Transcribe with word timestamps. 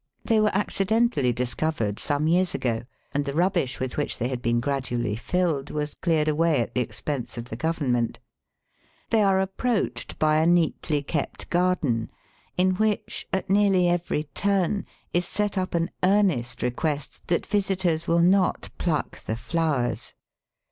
They 0.25 0.39
were 0.39 0.49
accidentally 0.55 1.31
discovered 1.31 1.99
some 1.99 2.25
years 2.27 2.55
ago, 2.55 2.85
and 3.11 3.23
the 3.23 3.35
rubbish 3.35 3.79
with 3.79 3.97
which 3.97 4.17
they 4.17 4.29
had 4.29 4.41
been 4.41 4.59
gradually 4.59 5.15
filled 5.15 5.69
was 5.69 5.93
cleared 5.93 6.27
away 6.27 6.59
at 6.59 6.73
the 6.73 6.81
expense 6.81 7.37
of 7.37 7.49
the 7.49 7.55
Government. 7.55 8.17
They 9.11 9.21
are 9.21 9.39
approached 9.39 10.17
by 10.17 10.37
a 10.37 10.47
neatly 10.47 11.03
kept 11.03 11.51
garden, 11.51 12.09
in 12.57 12.71
which, 12.77 13.27
at 13.31 13.47
nearly 13.51 13.87
every 13.87 14.23
turn, 14.23 14.87
is 15.13 15.27
set 15.27 15.55
up 15.55 15.75
an 15.75 15.91
earnest 16.01 16.63
request 16.63 17.27
that 17.27 17.45
visitors 17.45 18.07
will 18.07 18.23
not 18.23 18.69
pluck 18.79 19.19
the 19.25 19.35
flowers. 19.35 20.15